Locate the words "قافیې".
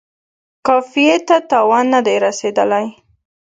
0.67-1.15